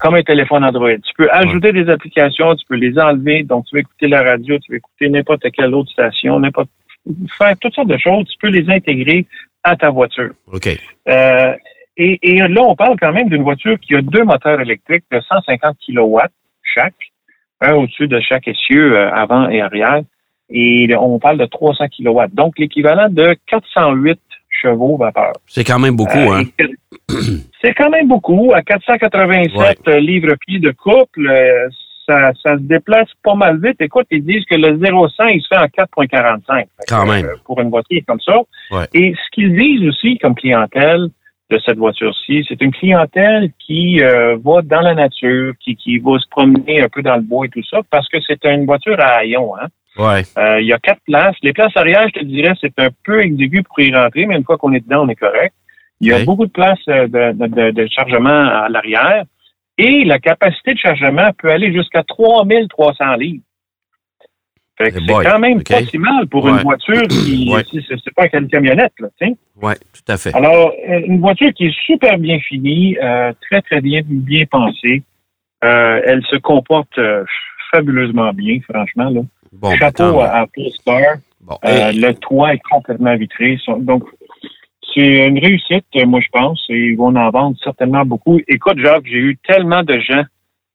Comme 0.00 0.16
un 0.16 0.22
téléphone 0.22 0.64
Android. 0.64 0.96
Tu 0.96 1.14
peux 1.16 1.30
ajouter 1.30 1.72
des 1.72 1.88
applications, 1.88 2.54
tu 2.56 2.66
peux 2.68 2.74
les 2.74 2.98
enlever. 2.98 3.44
Donc, 3.44 3.66
tu 3.66 3.76
veux 3.76 3.80
écouter 3.80 4.08
la 4.08 4.22
radio, 4.22 4.58
tu 4.58 4.72
veux 4.72 4.78
écouter 4.78 5.08
n'importe 5.08 5.44
quelle 5.52 5.74
autre 5.74 5.90
station, 5.92 6.40
n'importe 6.40 6.68
faire 7.38 7.56
toutes 7.60 7.74
sortes 7.74 7.88
de 7.88 7.98
choses. 7.98 8.26
Tu 8.26 8.38
peux 8.40 8.48
les 8.48 8.68
intégrer 8.70 9.26
à 9.62 9.76
ta 9.76 9.90
voiture. 9.90 10.30
OK. 10.52 10.68
Euh, 11.08 11.54
et, 11.96 12.38
là, 12.38 12.62
on 12.62 12.74
parle 12.76 12.96
quand 12.98 13.12
même 13.12 13.28
d'une 13.28 13.42
voiture 13.42 13.78
qui 13.78 13.94
a 13.94 14.00
deux 14.00 14.24
moteurs 14.24 14.60
électriques 14.60 15.04
de 15.12 15.20
150 15.20 15.76
kW 15.86 16.18
chaque, 16.62 16.94
un 17.60 17.74
au-dessus 17.74 18.08
de 18.08 18.20
chaque 18.20 18.48
essieu 18.48 18.96
euh, 18.96 19.12
avant 19.12 19.48
et 19.50 19.60
arrière. 19.60 20.00
Et 20.48 20.88
on 20.96 21.18
parle 21.18 21.38
de 21.38 21.44
300 21.44 21.84
kW. 21.88 22.20
Donc, 22.32 22.58
l'équivalent 22.58 23.08
de 23.10 23.36
408 23.46 24.18
chevaux 24.48 24.96
vapeur. 24.96 25.32
C'est 25.46 25.64
quand 25.64 25.78
même 25.78 25.94
beaucoup, 25.94 26.16
euh, 26.18 26.42
hein? 26.42 26.66
C'est 27.62 27.74
quand 27.74 27.90
même 27.90 28.08
beaucoup. 28.08 28.52
À 28.54 28.62
487 28.62 29.86
livres-pieds 29.88 30.58
de 30.58 30.70
couple, 30.70 31.30
ça, 32.42 32.56
se 32.56 32.62
déplace 32.62 33.08
pas 33.22 33.34
mal 33.34 33.60
vite. 33.62 33.80
Écoute, 33.80 34.06
ils 34.10 34.24
disent 34.24 34.44
que 34.46 34.56
le 34.56 34.76
0-100, 34.78 35.30
il 35.34 35.42
se 35.42 35.48
fait 35.48 35.58
en 35.58 35.66
4,45. 35.66 36.66
Quand 36.88 37.06
même. 37.06 37.26
Euh, 37.26 37.34
pour 37.44 37.60
une 37.60 37.70
voiture 37.70 38.00
comme 38.06 38.20
ça. 38.20 38.40
Et 38.94 39.14
ce 39.14 39.30
qu'ils 39.32 39.56
disent 39.56 39.88
aussi 39.88 40.18
comme 40.18 40.34
clientèle 40.34 41.08
de 41.50 41.58
cette 41.64 41.78
voiture-ci, 41.78 42.44
c'est 42.48 42.60
une 42.62 42.72
clientèle 42.72 43.50
qui 43.58 44.02
euh, 44.02 44.36
va 44.44 44.62
dans 44.62 44.80
la 44.80 44.94
nature, 44.94 45.52
qui, 45.60 45.76
qui 45.76 45.98
va 45.98 46.18
se 46.18 46.28
promener 46.30 46.82
un 46.82 46.88
peu 46.88 47.02
dans 47.02 47.16
le 47.16 47.22
bois 47.22 47.46
et 47.46 47.48
tout 47.48 47.64
ça, 47.68 47.78
parce 47.90 48.08
que 48.08 48.18
c'est 48.26 48.44
une 48.44 48.66
voiture 48.66 48.98
à 49.00 49.18
haillons. 49.18 49.56
Hein? 49.56 49.66
Ouais. 49.96 50.22
Euh, 50.38 50.60
il 50.60 50.66
y 50.66 50.72
a 50.72 50.78
quatre 50.78 51.00
places. 51.04 51.36
Les 51.42 51.52
places 51.52 51.76
arrière, 51.76 52.06
je 52.14 52.20
te 52.20 52.24
dirais, 52.24 52.54
c'est 52.60 52.78
un 52.78 52.90
peu 53.04 53.20
exigu 53.22 53.62
pour 53.62 53.80
y 53.80 53.94
rentrer, 53.94 54.26
mais 54.26 54.36
une 54.36 54.44
fois 54.44 54.58
qu'on 54.58 54.72
est 54.72 54.80
dedans, 54.80 55.04
on 55.04 55.08
est 55.08 55.16
correct. 55.16 55.54
Il 56.00 56.08
y 56.08 56.12
a 56.12 56.24
beaucoup 56.24 56.46
de 56.46 56.50
places 56.50 56.86
de, 56.86 57.32
de, 57.32 57.70
de 57.72 57.88
chargement 57.90 58.30
à 58.30 58.68
l'arrière. 58.70 59.24
Et 59.80 60.04
la 60.04 60.18
capacité 60.18 60.74
de 60.74 60.78
chargement 60.78 61.30
peut 61.38 61.50
aller 61.50 61.72
jusqu'à 61.72 62.02
3300 62.02 63.14
livres. 63.14 63.42
c'est 64.78 64.92
quand 64.92 65.38
même 65.38 65.62
pas 65.62 65.82
si 65.84 65.96
mal 65.96 66.26
pour 66.26 66.46
une 66.48 66.58
voiture 66.58 67.02
qui, 67.08 67.50
c'est 67.88 68.14
pas 68.14 68.26
une 68.34 68.48
camionnette, 68.48 68.92
là, 68.98 69.08
Oui, 69.20 69.72
tout 69.94 70.12
à 70.12 70.18
fait. 70.18 70.34
Alors, 70.34 70.74
une 70.86 71.20
voiture 71.20 71.50
qui 71.54 71.68
est 71.68 71.76
super 71.86 72.18
bien 72.18 72.38
finie, 72.40 72.98
euh, 73.02 73.32
très, 73.48 73.62
très 73.62 73.80
bien, 73.80 74.02
bien 74.04 74.44
pensée. 74.44 75.02
Euh, 75.64 76.02
elle 76.04 76.22
se 76.26 76.36
comporte 76.36 76.98
euh, 76.98 77.24
fabuleusement 77.70 78.34
bien, 78.34 78.58
franchement, 78.68 79.08
là. 79.08 79.20
Bon, 79.52 79.74
Chapeau 79.76 80.20
à, 80.20 80.40
à 80.40 80.46
Polestar. 80.46 81.16
Le 81.62 82.12
toit 82.12 82.54
est 82.54 82.62
complètement 82.70 83.16
vitré. 83.16 83.58
Donc, 83.78 84.04
c'est 84.94 85.26
une 85.26 85.38
réussite, 85.38 85.84
moi, 86.06 86.20
je 86.20 86.28
pense, 86.32 86.64
et 86.68 86.90
ils 86.90 86.96
vont 86.96 87.14
en 87.14 87.30
vendre 87.30 87.56
certainement 87.62 88.04
beaucoup. 88.04 88.40
Écoute, 88.48 88.78
Jacques, 88.78 89.06
j'ai 89.06 89.18
eu 89.18 89.38
tellement 89.46 89.82
de 89.82 89.98
gens 90.00 90.24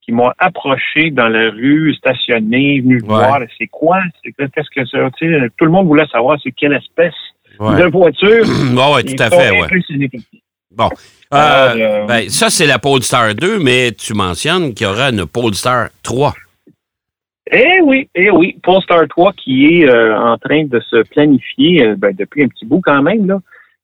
qui 0.02 0.12
m'ont 0.12 0.32
approché 0.38 1.10
dans 1.10 1.28
la 1.28 1.50
rue, 1.50 1.94
stationné, 1.96 2.80
venu 2.80 3.00
voir, 3.00 3.40
c'est 3.58 3.68
quoi, 3.68 4.00
qu'est-ce 4.24 4.70
que 4.70 4.86
c'est, 4.86 5.50
tout 5.58 5.66
le 5.66 5.72
monde 5.72 5.88
voulait 5.88 6.06
savoir 6.08 6.38
c'est 6.44 6.52
quelle 6.52 6.74
espèce 6.74 7.14
de 7.60 7.90
voiture. 7.90 8.46
oui, 8.96 9.04
tout 9.04 9.24
à 9.24 9.30
fait, 9.30 9.52
ouais. 9.52 10.10
Bon. 10.72 10.90
Euh, 11.34 11.38
euh, 11.38 12.06
ben, 12.06 12.30
ça, 12.30 12.50
c'est 12.50 12.68
la 12.68 12.80
Polestar 12.80 13.34
2, 13.34 13.60
mais 13.60 13.92
tu 13.94 14.14
mentionnes 14.14 14.74
qu'il 14.74 14.86
y 14.86 14.90
aura 14.90 15.10
une 15.10 15.26
Polestar 15.26 15.90
3. 16.04 16.34
Eh 17.52 17.82
oui, 17.84 18.10
eh 18.16 18.30
oui, 18.30 18.58
Polestar 18.62 19.08
3 19.08 19.34
qui 19.34 19.82
est 19.82 19.90
euh, 19.90 20.18
en 20.18 20.38
train 20.38 20.66
de 20.66 20.80
se 20.82 21.04
planifier 21.04 21.96
ben, 21.96 22.14
depuis 22.18 22.44
un 22.44 22.48
petit 22.48 22.66
bout 22.66 22.82
quand 22.82 23.02
même, 23.02 23.26
là. 23.28 23.40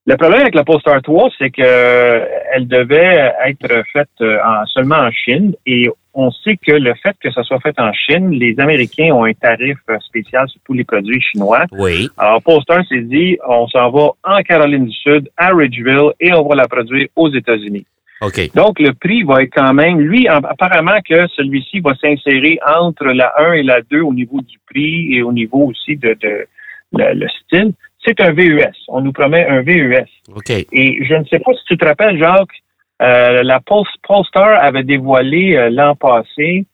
Le 0.08 0.18
problème 0.18 0.42
avec 0.42 0.56
la 0.56 0.64
Polestar 0.64 1.00
3, 1.02 1.30
c'est 1.38 1.52
que 1.52 1.62
euh, 1.62 2.26
elle 2.54 2.68
devait 2.68 3.34
être 3.46 3.84
faite 3.94 4.10
euh, 4.22 4.40
en, 4.44 4.66
seulement 4.66 4.96
en 4.96 5.12
Chine 5.12 5.54
et 5.68 5.90
on 6.16 6.32
sait 6.32 6.58
que 6.58 6.72
le 6.72 6.94
fait 6.96 7.16
que 7.22 7.32
ça 7.32 7.44
soit 7.44 7.60
fait 7.60 7.80
en 7.80 7.94
Chine, 7.94 8.32
les 8.32 8.60
Américains 8.60 9.14
ont 9.14 9.26
un 9.26 9.34
tarif 9.34 9.78
spécial 10.00 10.50
sur 10.50 10.60
tous 10.66 10.74
les 10.74 10.84
produits 10.84 11.22
chinois. 11.22 11.66
Oui. 11.72 12.10
Alors 12.18 12.42
Polestar 12.42 12.84
s'est 12.90 13.02
dit, 13.02 13.38
on 13.48 13.68
s'en 13.68 13.92
va 13.92 14.10
en 14.24 14.42
Caroline 14.42 14.86
du 14.86 14.92
Sud, 14.92 15.30
à 15.38 15.54
Ridgeville, 15.54 16.12
et 16.20 16.34
on 16.34 16.48
va 16.48 16.56
la 16.56 16.68
produire 16.68 17.08
aux 17.16 17.30
États-Unis. 17.32 17.86
OK. 18.22 18.54
Donc 18.56 18.80
le 18.80 18.94
prix 18.94 19.24
va 19.24 19.44
être 19.44 19.54
quand 19.56 19.74
même, 19.74 20.00
lui, 20.00 20.28
apparemment 20.28 21.00
que 21.08 21.28
celui-ci 21.28 21.80
va 21.80 21.94
s'insérer 21.96 22.60
entre 22.68 23.06
la 23.06 23.34
1 23.38 23.54
et 23.54 23.64
la 23.64 23.82
2 23.84 24.02
au 24.02 24.14
niveau 24.14 24.42
du 24.42 24.58
prix 24.68 25.14
et 25.16 25.22
au 25.22 25.32
niveau 25.32 25.68
aussi 25.68 25.96
de, 25.96 26.18
de 26.20 26.48
le 26.94 27.28
style 27.46 27.74
c'est 28.06 28.20
un 28.22 28.32
VUS. 28.32 28.66
On 28.88 29.02
nous 29.02 29.12
promet 29.12 29.46
un 29.46 29.62
VUS. 29.62 30.08
OK. 30.36 30.50
Et 30.50 31.06
je 31.06 31.14
ne 31.14 31.24
sais 31.26 31.40
pas 31.40 31.54
si 31.54 31.64
tu 31.68 31.78
te 31.78 31.86
rappelles, 31.86 32.18
Jacques, 32.18 32.62
euh, 33.02 33.44
la 33.44 33.60
Polestar 33.60 34.64
avait 34.64 34.84
dévoilé 34.84 35.56
euh, 35.56 35.70
l'an 35.70 35.96
passé 35.96 36.66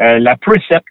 euh, 0.00 0.18
la 0.18 0.36
Precept, 0.36 0.84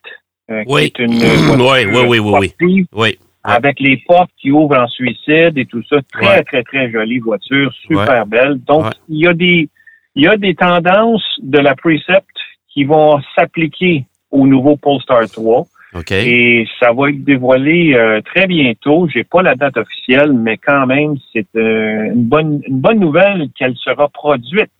oui. 0.49 0.91
qui 0.91 1.01
est 1.01 1.05
une 1.05 1.13
oui, 1.59 1.85
oui, 1.85 2.19
oui, 2.19 2.53
oui, 2.61 2.85
oui. 2.93 3.19
avec 3.43 3.79
les 3.79 3.97
portes 4.07 4.31
qui 4.39 4.51
ouvrent 4.51 4.77
en 4.77 4.87
suicide 4.87 5.57
et 5.57 5.65
tout 5.65 5.83
ça. 5.89 5.97
Très, 6.11 6.43
très, 6.43 6.63
très 6.63 6.91
jolie 6.91 7.19
voiture, 7.19 7.71
super 7.87 8.25
belle. 8.25 8.59
Donc, 8.65 8.85
il 9.09 9.19
y 9.19 9.27
a 9.27 9.33
des 9.33 9.69
il 10.15 10.23
y 10.23 10.27
a 10.27 10.37
des 10.37 10.55
tendances 10.55 11.25
de 11.41 11.59
la 11.59 11.75
Precept 11.75 12.25
qui 12.69 12.85
vont 12.85 13.19
s'appliquer 13.35 14.05
au 14.31 14.47
nouveau 14.47 14.77
Polestar 14.77 15.29
3. 15.29 15.65
Et 16.11 16.67
ça 16.79 16.91
va 16.91 17.09
être 17.09 17.23
dévoilé 17.23 17.93
euh, 17.93 18.21
très 18.21 18.47
bientôt. 18.47 19.07
J'ai 19.13 19.23
pas 19.23 19.41
la 19.41 19.55
date 19.55 19.77
officielle, 19.77 20.33
mais 20.33 20.57
quand 20.57 20.85
même, 20.85 21.15
c'est 21.31 21.47
euh, 21.55 22.11
une 22.13 22.25
bonne 22.25 22.61
une 22.67 22.79
bonne 22.79 22.99
nouvelle 22.99 23.47
qu'elle 23.57 23.75
sera 23.77 24.09
produite 24.09 24.71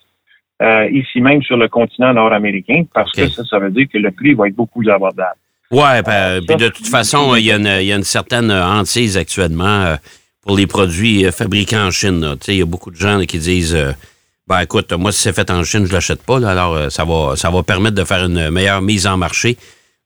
euh, 0.62 0.90
ici 0.92 1.22
même 1.22 1.42
sur 1.42 1.58
le 1.58 1.68
continent 1.68 2.14
nord-américain, 2.14 2.84
parce 2.94 3.12
que 3.12 3.28
ça, 3.28 3.44
ça 3.46 3.60
veut 3.60 3.72
dire 3.72 3.88
que 3.92 3.98
le 3.98 4.12
prix 4.12 4.34
va 4.34 4.48
être 4.48 4.56
beaucoup 4.56 4.80
plus 4.80 4.90
abordable. 4.90 5.38
Ouais, 5.72 6.02
ben, 6.04 6.42
puis 6.48 6.56
de 6.58 6.70
toute 6.70 6.88
façon, 6.88 7.36
il 7.36 7.46
y, 7.46 7.52
a 7.52 7.58
une, 7.58 7.70
il 7.82 7.88
y, 7.88 7.92
a 7.92 7.96
une 7.96 8.04
certaine 8.04 8.52
hantise 8.52 9.18
actuellement 9.18 9.96
pour 10.46 10.56
les 10.56 10.68
produits 10.68 11.26
fabriqués 11.32 11.78
en 11.78 11.92
Chine. 11.92 12.36
Il 12.48 12.56
y 12.56 12.62
a 12.62 12.66
beaucoup 12.66 12.92
de 12.92 12.96
gens 12.96 13.20
qui 13.22 13.40
disent 13.40 13.78
ben 14.48 14.60
écoute, 14.60 14.94
moi 14.94 15.12
si 15.12 15.22
c'est 15.22 15.34
fait 15.34 15.50
en 15.50 15.64
Chine, 15.64 15.86
je 15.86 15.94
l'achète 15.94 16.24
pas. 16.24 16.38
alors 16.48 16.92
ça 16.92 17.04
va 17.04 17.36
ça 17.36 17.50
va 17.50 17.64
permettre 17.64 17.96
de 17.96 18.04
faire 18.04 18.24
une 18.26 18.52
meilleure 18.52 18.82
mise 18.82 19.08
en 19.08 19.18
marché 19.18 19.58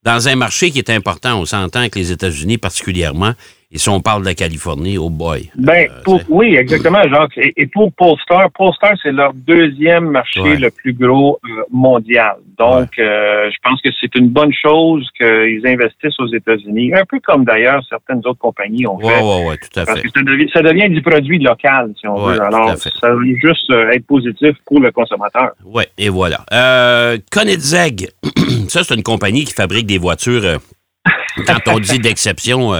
dans 0.04 0.28
un 0.28 0.36
marché 0.36 0.72
qui 0.72 0.80
est 0.80 0.90
important, 0.90 1.40
on 1.40 1.46
s'entend 1.46 1.90
que 1.90 2.00
les 2.00 2.12
États-Unis 2.12 2.58
particulièrement, 2.58 3.34
et 3.72 3.78
si 3.78 3.88
on 3.88 4.02
parle 4.02 4.22
de 4.22 4.26
la 4.26 4.34
Californie, 4.34 4.98
oh 4.98 5.12
boy. 5.12 5.52
Ben, 5.56 5.88
euh, 6.08 6.18
oui, 6.28 6.56
exactement, 6.56 7.04
Jacques. 7.08 7.38
Et, 7.38 7.68
pour 7.68 7.94
Polestar, 7.94 8.50
Polestar, 8.50 8.94
c'est 9.04 9.12
leur 9.12 9.32
deuxième 9.36 10.10
marché 10.10 10.58
le 10.58 10.72
plus 10.72 10.94
gros 10.94 11.40
euh, 11.46 11.62
mondial. 11.72 12.38
Donc, 12.58 12.98
euh, 12.98 13.48
je 13.52 13.58
pense 13.62 13.80
que 13.84 13.90
c'est 14.02 14.16
une 14.16 14.30
bonne 14.30 14.52
chose 14.52 15.08
qu'ils 15.16 15.62
investissent 15.68 16.20
aux 16.20 16.34
États-Unis, 16.34 16.96
un 16.96 17.06
peu 17.06 17.20
comme 17.20 17.46
d'ailleurs 17.46 17.84
certaines 17.88 18.26
autres 18.26 18.40
compagnies 18.40 18.88
ont 18.88 18.98
fait. 18.98 19.22
Oui, 19.22 19.44
oui, 19.50 19.56
tout 19.62 19.80
à 19.80 19.86
fait. 19.86 19.92
Parce 19.92 20.02
que 20.02 20.50
ça 20.52 20.64
devient, 20.64 20.90
du 20.90 21.04
produit 21.04 21.38
local, 21.38 21.94
si 22.00 22.08
on 22.08 22.16
veut. 22.16 22.42
Alors, 22.42 22.76
ça 22.76 23.14
veut 23.14 23.36
juste 23.36 23.70
être 23.70 24.08
positif 24.08 24.56
pour 24.66 24.80
le 24.80 24.92
consommateur. 24.92 25.52
Oui, 25.64 25.84
et 25.96 26.10
voilà. 26.10 26.44
Euh, 26.52 27.20
Koenigsegg, 27.32 28.10
ça, 28.68 28.84
c'est 28.84 28.96
une 28.96 29.04
compagnie 29.04 29.46
qui 29.46 29.54
fabrique 29.54 29.86
des 29.86 30.00
voitures, 30.00 30.58
quand 31.46 31.60
on 31.68 31.80
dit 31.80 32.00
d'exception 32.00 32.74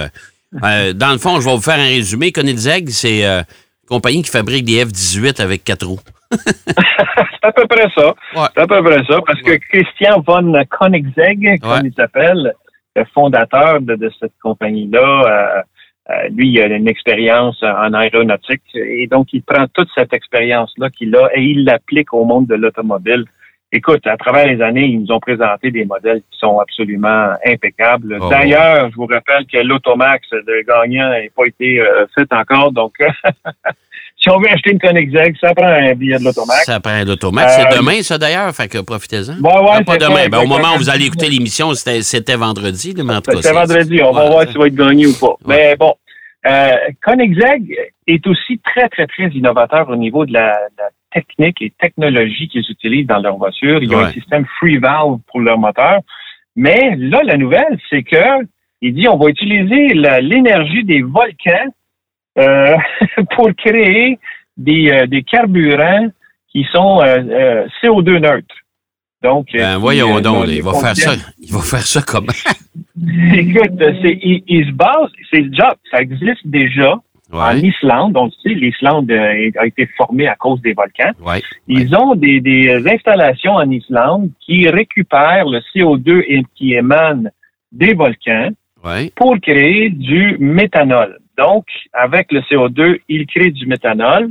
euh, 0.64 0.92
dans 0.92 1.12
le 1.12 1.18
fond, 1.18 1.40
je 1.40 1.48
vais 1.48 1.54
vous 1.54 1.62
faire 1.62 1.78
un 1.78 1.88
résumé. 1.88 2.32
Koenigsegg, 2.32 2.88
c'est 2.88 3.24
euh, 3.24 3.38
une 3.38 3.88
compagnie 3.88 4.22
qui 4.22 4.30
fabrique 4.30 4.64
des 4.64 4.84
F-18 4.84 5.40
avec 5.40 5.64
quatre 5.64 5.86
roues. 5.86 6.00
c'est 6.30 7.44
à 7.44 7.52
peu 7.52 7.66
près 7.66 7.88
ça. 7.96 8.14
C'est 8.34 8.60
à 8.60 8.66
peu 8.66 8.82
près 8.82 9.02
ça, 9.08 9.20
parce 9.26 9.40
que 9.42 9.56
Christian 9.70 10.20
von 10.20 10.52
Koenigsegg, 10.70 11.60
comme 11.60 11.86
il 11.86 11.94
s'appelle, 11.94 12.54
le 12.96 13.04
fondateur 13.14 13.80
de, 13.80 14.10
cette 14.20 14.32
compagnie-là, 14.42 15.62
euh, 16.10 16.28
lui, 16.30 16.50
il 16.50 16.60
a 16.60 16.66
une 16.66 16.88
expérience 16.88 17.62
en 17.62 17.92
aéronautique 17.94 18.62
et 18.74 19.06
donc 19.06 19.32
il 19.32 19.42
prend 19.42 19.66
toute 19.72 19.88
cette 19.94 20.12
expérience-là 20.12 20.90
qu'il 20.90 21.14
a 21.14 21.28
et 21.34 21.42
il 21.42 21.64
l'applique 21.64 22.12
au 22.12 22.24
monde 22.24 22.46
de 22.48 22.56
l'automobile 22.56 23.24
écoute, 23.72 24.06
à 24.06 24.16
travers 24.16 24.46
les 24.46 24.60
années, 24.62 24.86
ils 24.86 25.00
nous 25.00 25.12
ont 25.12 25.20
présenté 25.20 25.70
des 25.70 25.84
modèles 25.84 26.22
qui 26.30 26.38
sont 26.38 26.58
absolument 26.58 27.34
impeccables. 27.44 28.18
Oh, 28.20 28.28
D'ailleurs, 28.28 28.90
je 28.90 28.96
vous 28.96 29.06
rappelle 29.06 29.46
que 29.46 29.58
l'Automax 29.58 30.28
de 30.30 30.64
gagnant 30.66 31.10
n'a 31.10 31.18
pas 31.36 31.46
été 31.46 31.80
euh, 31.80 32.06
fait 32.14 32.32
encore, 32.32 32.72
donc 32.72 32.94
si 34.22 34.30
on 34.30 34.38
veut 34.38 34.48
acheter 34.48 34.72
une 34.72 34.78
Koenigsegg, 34.78 35.36
ça 35.40 35.54
prend 35.54 35.66
un 35.66 35.94
billet 35.94 36.18
de 36.18 36.24
l'Automax. 36.24 36.64
Ça 36.64 36.80
prend 36.80 37.02
l'Automax. 37.04 37.54
C'est 37.56 37.72
euh, 37.72 37.78
demain, 37.78 38.02
ça, 38.02 38.18
d'ailleurs, 38.18 38.54
fait 38.54 38.68
que 38.68 38.78
profitez-en. 38.78 39.40
Bon, 39.40 39.72
ouais, 39.72 39.82
pas 39.84 39.96
demain. 39.96 40.28
Ben, 40.28 40.40
au 40.40 40.46
moment 40.46 40.74
où 40.74 40.78
vous 40.78 40.90
allez 40.90 41.06
écouter 41.06 41.28
l'émission, 41.28 41.72
c'était 41.74 42.36
vendredi, 42.36 42.94
mais 42.96 43.14
en 43.14 43.20
C'était 43.24 43.52
vendredi. 43.52 44.00
On 44.02 44.12
va 44.12 44.28
voir 44.28 44.48
s'il 44.48 44.58
va 44.58 44.66
être 44.66 44.74
gagné 44.74 45.06
ou 45.06 45.14
pas. 45.18 45.36
Mais 45.46 45.74
bon, 45.76 45.94
euh, 46.46 46.72
Koenigsegg 47.02 47.74
est 48.06 48.26
aussi 48.26 48.58
très, 48.58 48.88
très, 48.88 49.06
très 49.06 49.28
innovateur 49.28 49.88
au 49.88 49.96
niveau 49.96 50.26
de 50.26 50.32
la, 50.32 50.52
de 50.52 50.76
la 50.78 50.90
techniques 51.12 51.60
et 51.60 51.72
technologies 51.80 52.48
qu'ils 52.48 52.64
utilisent 52.68 53.06
dans 53.06 53.18
leur 53.18 53.36
voiture. 53.36 53.82
Ils 53.82 53.94
ont 53.94 54.00
un 54.00 54.12
système 54.12 54.46
free 54.58 54.78
valve 54.78 55.18
pour 55.28 55.40
leur 55.40 55.58
moteur. 55.58 56.00
Mais 56.56 56.96
là, 56.96 57.22
la 57.24 57.36
nouvelle, 57.36 57.78
c'est 57.88 58.02
que 58.02 58.44
il 58.82 58.94
dit 58.94 59.08
on 59.08 59.18
va 59.18 59.28
utiliser 59.28 59.88
l'énergie 59.94 60.84
des 60.84 61.02
volcans 61.02 61.72
euh, 62.38 62.76
pour 63.36 63.50
créer 63.56 64.18
des, 64.56 64.90
euh, 64.90 65.06
des 65.06 65.22
carburants 65.22 66.08
qui 66.50 66.66
sont 66.72 67.00
euh, 67.02 67.66
CO2 67.82 68.18
neutres. 68.18 68.54
Donc, 69.22 69.48
ben, 69.52 69.76
voyons 69.76 70.20
donc, 70.20 70.46
il 70.48 70.62
va 70.62 70.72
faire 70.72 70.96
ça. 70.96 71.12
Il 71.38 71.52
va 71.52 71.60
faire 71.60 71.86
ça 71.86 72.00
comment? 72.00 72.32
Écoute, 73.34 73.72
il, 74.02 74.42
il, 74.46 74.66
se 74.66 74.72
base, 74.72 75.10
c'est 75.30 75.42
déjà, 75.42 75.74
ça 75.90 76.00
existe 76.00 76.46
déjà 76.46 76.98
en 77.32 77.56
Islande. 77.56 78.12
Donc, 78.12 78.32
tu 78.42 78.50
sais, 78.50 78.58
l'Islande 78.58 79.10
euh, 79.10 79.50
a 79.58 79.66
été 79.66 79.86
formée 79.96 80.26
à 80.26 80.34
cause 80.34 80.60
des 80.62 80.72
volcans. 80.72 81.12
Ils 81.68 81.94
ont 81.94 82.14
des, 82.14 82.40
des, 82.40 82.82
installations 82.88 83.54
en 83.54 83.70
Islande 83.70 84.30
qui 84.40 84.68
récupèrent 84.68 85.46
le 85.46 85.60
CO2 85.74 86.24
et 86.26 86.42
qui 86.54 86.74
émane 86.74 87.30
des 87.72 87.94
volcans 87.94 88.50
pour 89.14 89.38
créer 89.40 89.90
du 89.90 90.36
méthanol. 90.38 91.18
Donc, 91.38 91.66
avec 91.92 92.32
le 92.32 92.40
CO2, 92.40 93.00
ils 93.08 93.26
créent 93.26 93.50
du 93.50 93.66
méthanol. 93.66 94.30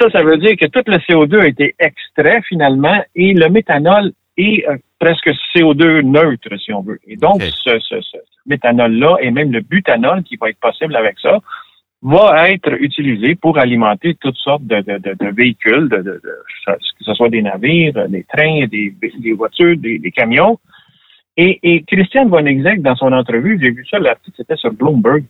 Ça, 0.00 0.08
ça 0.10 0.22
veut 0.22 0.38
dire 0.38 0.56
que 0.56 0.66
tout 0.66 0.82
le 0.86 0.96
CO2 0.98 1.40
a 1.40 1.46
été 1.48 1.74
extrait 1.78 2.40
finalement 2.48 3.02
et 3.16 3.34
le 3.34 3.48
méthanol 3.48 4.12
est 4.36 4.64
euh, 4.68 4.76
presque 5.00 5.28
CO2 5.54 6.02
neutre, 6.02 6.56
si 6.56 6.72
on 6.72 6.82
veut. 6.82 7.00
Et 7.06 7.16
donc, 7.16 7.42
ce, 7.42 7.78
ce, 7.80 8.00
ce 8.00 8.16
méthanol-là 8.46 9.16
et 9.20 9.30
même 9.30 9.52
le 9.52 9.60
butanol 9.60 10.22
qui 10.22 10.36
va 10.36 10.50
être 10.50 10.60
possible 10.60 10.94
avec 10.96 11.18
ça 11.20 11.40
va 12.02 12.50
être 12.50 12.72
utilisé 12.80 13.34
pour 13.34 13.58
alimenter 13.58 14.14
toutes 14.20 14.36
sortes 14.36 14.64
de, 14.64 14.80
de, 14.80 14.98
de, 14.98 15.34
véhicules, 15.34 15.88
de, 15.88 16.20
que 16.66 17.04
ce 17.04 17.14
soit 17.14 17.28
des 17.28 17.42
navires, 17.42 18.08
des 18.08 18.24
trains, 18.24 18.66
des, 18.66 18.94
des 19.18 19.32
voitures, 19.32 19.76
des, 19.76 20.12
camions. 20.12 20.58
Et, 21.36 21.58
et 21.62 21.82
Christian 21.82 22.26
von 22.26 22.46
Exeg, 22.46 22.82
dans 22.82 22.96
son 22.96 23.12
entrevue, 23.12 23.58
j'ai 23.60 23.70
vu 23.70 23.84
ça, 23.90 23.98
l'article, 23.98 24.36
c'était 24.36 24.56
sur 24.56 24.72
Bloomberg, 24.72 25.24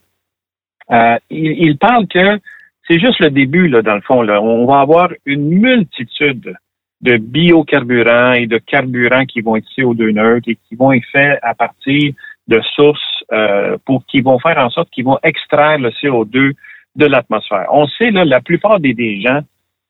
euh, 0.91 1.19
il, 1.31 1.53
il, 1.67 1.79
parle 1.79 2.07
que 2.07 2.39
c'est 2.87 2.99
juste 2.99 3.21
le 3.21 3.31
début, 3.31 3.69
là, 3.69 3.83
dans 3.83 3.95
le 3.95 4.01
fond. 4.01 4.23
Là. 4.23 4.41
On 4.41 4.67
va 4.67 4.81
avoir 4.81 5.11
une 5.27 5.49
multitude 5.49 6.55
de 7.01 7.17
biocarburants 7.17 8.33
et 8.33 8.47
de 8.47 8.59
carburants 8.59 9.27
qui 9.27 9.41
vont 9.41 9.57
être 9.57 9.69
CO2 9.77 10.11
neutres 10.13 10.49
et 10.49 10.57
qui 10.69 10.75
vont 10.75 10.93
être 10.93 11.07
faits 11.13 11.39
à 11.43 11.55
partir 11.55 12.13
de 12.49 12.61
sources 12.75 13.01
euh, 13.33 13.77
pour 13.85 14.05
qui 14.07 14.21
vont 14.21 14.39
faire 14.39 14.59
en 14.59 14.71
sorte 14.71 14.91
qu'ils 14.91 15.05
vont 15.05 15.19
extraire 15.23 15.79
le 15.79 15.91
CO2 15.91 16.55
de 16.97 17.07
l'atmosphère. 17.07 17.67
On 17.71 17.87
sait 17.87 18.11
là, 18.11 18.25
la 18.25 18.41
plupart 18.41 18.81
des, 18.81 18.95
des 18.95 19.21
gens 19.21 19.41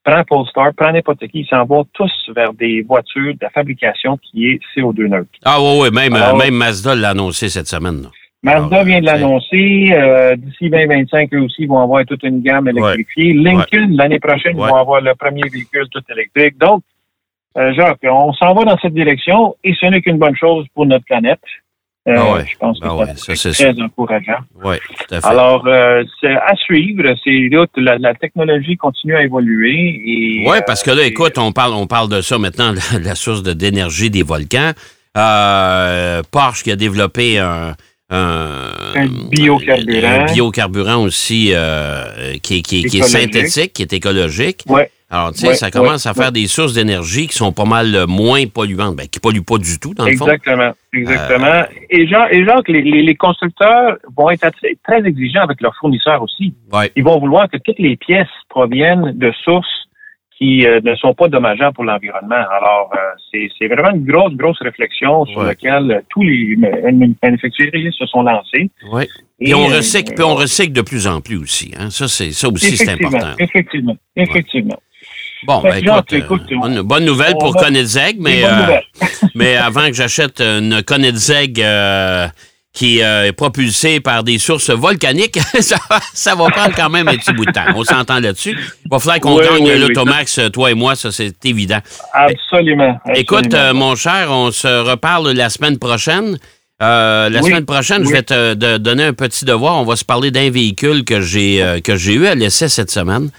prend 0.05 0.25
Polestar, 0.25 0.73
prend 0.75 0.93
n'importe 0.93 1.27
qui, 1.29 1.41
ils 1.41 1.47
s'en 1.47 1.65
vont 1.65 1.85
tous 1.93 2.13
vers 2.35 2.53
des 2.53 2.83
voitures 2.83 3.35
de 3.35 3.47
fabrication 3.55 4.19
qui 4.19 4.49
est 4.49 4.61
CO2 4.77 5.07
neutre. 5.07 5.31
Ah 5.45 5.59
oui, 5.61 5.81
oui, 5.83 5.91
même, 5.93 6.13
même 6.13 6.55
Mazda 6.55 6.95
l'a 6.95 7.11
annoncé 7.11 7.49
cette 7.49 7.69
semaine. 7.69 8.09
Mazda 8.43 8.85
vient 8.85 9.01
de 9.01 9.07
l'annoncer. 9.07 9.91
Euh, 9.93 10.37
D'ici 10.37 10.71
2025, 10.71 11.35
eux 11.35 11.41
aussi 11.43 11.67
vont 11.67 11.81
avoir 11.81 12.05
toute 12.05 12.23
une 12.23 12.41
gamme 12.41 12.69
électrifiée. 12.69 13.35
Lincoln, 13.35 13.89
l'année 13.97 14.21
prochaine, 14.21 14.57
ils 14.57 14.61
vont 14.61 14.77
avoir 14.77 15.01
le 15.01 15.15
premier 15.15 15.43
véhicule 15.51 15.87
tout 15.91 16.03
électrique. 16.11 16.57
Donc, 16.59 16.83
euh, 17.57 17.73
Jacques, 17.75 17.99
on 18.05 18.33
s'en 18.35 18.55
va 18.55 18.65
dans 18.65 18.79
cette 18.79 18.95
direction 18.95 19.57
et 19.65 19.75
ce 19.75 19.87
n'est 19.87 20.01
qu'une 20.01 20.19
bonne 20.19 20.37
chose 20.37 20.67
pour 20.75 20.87
notre 20.87 21.05
planète. 21.05 21.41
Euh, 22.09 22.15
ah 22.17 22.45
je 22.47 22.57
pense 22.57 22.81
que 22.81 22.87
ah 22.87 23.13
c'est 23.17 23.53
très 23.53 23.83
encourageant. 23.83 24.39
Oui, 24.65 24.77
tout 24.99 25.15
à 25.15 25.21
fait. 25.21 25.27
Alors, 25.27 25.67
euh, 25.67 26.03
c'est 26.21 26.35
à 26.35 26.55
suivre. 26.57 27.05
C'est 27.23 27.51
la, 27.77 27.99
la, 27.99 28.15
technologie 28.15 28.77
continue 28.77 29.15
à 29.15 29.23
évoluer. 29.23 30.45
Oui, 30.47 30.57
parce 30.67 30.83
que 30.83 30.91
là, 30.91 31.03
euh, 31.03 31.07
écoute, 31.07 31.37
on 31.37 31.53
parle, 31.53 31.75
on 31.75 31.87
parle 31.87 32.09
de 32.09 32.23
ça 32.23 32.39
maintenant, 32.39 32.73
la, 33.03 33.15
source 33.15 33.43
d'énergie 33.43 34.11
des 34.11 34.23
volcans. 34.23 34.73
Porsche 35.15 36.63
qui 36.63 36.71
a 36.71 36.77
développé 36.77 37.39
un, 37.39 37.75
un 38.09 39.07
biocarburant. 39.31 40.09
Un 40.09 40.33
biocarburant 40.33 41.03
aussi 41.03 41.53
qui, 42.43 42.63
qui, 42.63 42.85
qui, 42.85 42.99
est 42.99 43.03
synthétique, 43.03 43.75
qui 43.75 43.83
est 43.83 43.93
écologique. 43.93 44.63
Ouais. 44.67 44.91
Alors, 45.11 45.33
tu 45.33 45.39
sais, 45.39 45.55
ça 45.55 45.71
commence 45.71 46.05
à 46.07 46.13
faire 46.13 46.33
des 46.33 46.47
sources 46.47 46.75
d'énergie 46.75 47.29
qui 47.29 47.35
sont 47.35 47.53
pas 47.53 47.65
mal 47.65 48.05
moins 48.07 48.47
polluantes, 48.47 48.95
ben, 48.95 49.09
qui 49.09 49.21
polluent 49.21 49.45
pas 49.45 49.57
du 49.57 49.79
tout, 49.81 49.95
dans 49.95 50.05
le 50.05 50.17
fond. 50.17 50.27
Exactement, 50.27 50.73
exactement. 50.93 51.65
Et, 51.89 52.07
genre, 52.07 52.27
et 52.31 52.45
genre 52.45 52.63
les, 52.69 52.83
les, 52.83 53.15
constructeurs 53.15 53.97
vont 54.15 54.29
être 54.29 54.51
très, 54.85 55.03
exigeants 55.07 55.43
avec 55.43 55.63
leurs 55.63 55.75
fournisseurs 55.77 56.23
aussi. 56.23 56.55
Ils 56.95 57.05
vont 57.05 57.19
vouloir 57.19 57.49
que 57.49 57.57
toutes 57.57 57.79
les 57.79 57.97
pièces 57.97 58.29
proviennent 58.51 59.13
de 59.17 59.33
sources 59.45 59.89
qui 60.39 60.65
euh, 60.65 60.81
ne 60.85 60.95
sont 60.95 61.15
pas 61.15 61.29
dommageables 61.29 61.75
pour 61.75 61.85
l'environnement. 61.85 62.37
Alors, 62.37 62.93
euh, 62.95 63.49
c'est 63.59 63.67
vraiment 63.67 63.91
une 63.91 64.05
grosse, 64.05 64.35
grosse 64.35 64.61
réflexion 64.61 65.27
sur 65.27 65.43
laquelle 65.43 66.03
tous 66.11 66.23
les 66.23 66.57
manufacturiers 67.23 67.91
se 67.91 68.07
sont 68.07 68.23
lancés. 68.23 68.71
Oui. 68.93 69.05
Et, 69.41 69.55
on 69.55 69.67
recycle, 69.67 70.15
puis 70.15 70.25
on 70.25 70.35
recycle 70.35 70.73
de 70.73 70.83
plus 70.83 71.07
en 71.07 71.21
plus 71.21 71.37
aussi. 71.37 71.73
Hein. 71.79 71.91
Ça, 71.91 72.09
c'est 72.09 72.31
ça 72.31 72.49
aussi, 72.49 72.77
c'est 72.77 72.91
important. 72.91 73.35
Effectivement, 73.39 73.97
effectivement. 74.17 74.79
Bon, 75.47 75.61
ben, 75.63 75.77
écoute, 75.77 76.13
euh, 76.13 76.83
bonne, 76.83 77.05
nouvelle 77.05 77.35
pour 77.39 77.53
va... 77.53 77.71
mais, 77.71 78.45
euh, 78.45 78.81
mais 79.35 79.57
avant 79.57 79.87
que 79.87 79.93
j'achète 79.93 80.41
une 80.41 80.83
Koenigsegg 80.83 81.61
euh, 81.63 82.27
qui 82.73 82.99
est 82.99 83.33
propulsée 83.33 84.01
par 84.01 84.25
des 84.25 84.39
sources 84.39 84.71
volcaniques, 84.71 85.39
ça, 85.61 86.35
va 86.35 86.51
prendre 86.51 86.75
quand 86.75 86.91
même 86.91 87.09
un 87.09 87.17
petit 87.17 87.33
bout 87.33 87.45
de 87.45 87.53
temps. 87.53 87.67
On 87.77 87.85
s'entend 87.85 88.19
là-dessus. 88.19 88.59
Il 88.85 88.89
va 88.91 88.99
falloir 88.99 89.21
qu'on 89.21 89.39
gagne 89.39 89.73
l'Automax, 89.79 90.41
toi 90.53 90.73
et 90.73 90.75
moi, 90.75 90.97
ça 90.97 91.13
c'est 91.13 91.45
évident. 91.45 91.79
Absolument, 92.13 92.99
Écoute, 93.15 93.55
mon 93.75 93.95
cher, 93.95 94.29
on 94.31 94.51
se 94.51 94.69
reparle 94.69 95.31
la 95.33 95.51
semaine 95.51 95.79
prochaine. 95.79 96.37
la 96.81 97.43
semaine 97.43 97.65
prochaine, 97.65 98.05
je 98.05 98.11
vais 98.11 98.23
te 98.23 98.55
donner 98.77 99.05
un 99.05 99.13
petit 99.13 99.45
devoir. 99.45 99.77
On 99.77 99.85
va 99.85 99.95
se 99.95 100.05
parler 100.05 100.33
d'un 100.33 100.51
véhicule 100.51 101.05
que 101.05 101.21
j'ai 101.21 101.81
que 101.85 101.97
j'ai 101.97 102.15
eu 102.15 102.27
à 102.27 102.35
l'essai 102.35 102.69
cette 102.69 102.91
semaine. 102.91 103.31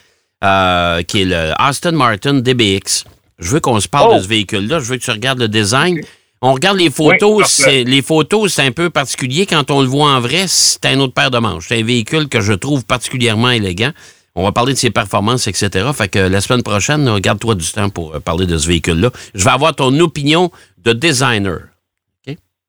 Euh, 0.42 1.02
qui 1.04 1.24
est 1.24 1.26
le 1.26 1.52
Aston 1.58 1.92
Martin 1.92 2.36
DBX. 2.36 3.04
Je 3.40 3.50
veux 3.50 3.60
qu'on 3.60 3.80
se 3.82 3.90
parle 3.90 4.14
de 4.14 4.20
oh! 4.20 4.24
ce 4.24 4.28
véhicule-là. 4.28 4.80
Je 4.80 4.86
veux 4.86 4.98
que 4.98 5.04
tu 5.04 5.12
regardes 5.12 5.40
le 5.40 5.50
design. 5.50 6.00
On 6.42 6.54
regarde 6.54 6.78
les 6.78 6.90
photos. 6.90 7.66
les 7.68 8.02
photos, 8.02 8.54
c'est 8.54 8.62
un 8.62 8.72
peu 8.72 8.90
particulier. 8.90 9.46
Quand 9.46 9.70
on 9.70 9.82
le 9.82 9.88
voit 9.88 10.10
en 10.10 10.22
vrai, 10.22 10.46
c'est 10.48 10.86
un 10.86 11.00
autre 11.02 11.14
paire 11.14 11.30
de 11.30 11.40
manches. 11.40 11.66
C'est 11.68 11.80
un 11.80 11.84
véhicule 11.84 12.30
que 12.30 12.40
je 12.40 12.54
trouve 12.54 12.86
particulièrement 12.86 13.50
élégant. 13.50 13.92
On 14.36 14.44
va 14.44 14.54
parler 14.54 14.72
de 14.72 14.78
ses 14.78 14.92
performances, 14.92 15.48
etc. 15.48 15.90
Fait 15.94 16.08
que 16.08 16.20
la 16.20 16.40
semaine 16.40 16.64
prochaine, 16.64 17.10
regarde-toi 17.10 17.56
du 17.56 17.70
temps 17.70 17.90
pour 17.90 18.16
euh, 18.16 18.20
parler 18.22 18.46
de 18.46 18.58
ce 18.58 18.68
véhicule-là. 18.70 19.12
Je 19.36 19.44
vais 19.44 19.52
avoir 19.52 19.76
ton 19.76 19.98
opinion 20.00 20.52
de 20.78 20.94
designer. 20.94 21.60